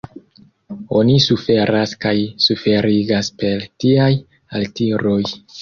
Oni 0.99 1.17
suferas 1.25 1.93
kaj 2.07 2.15
suferigas 2.47 3.31
per 3.43 3.69
tiaj 3.85 4.11
altiroj. 4.63 5.23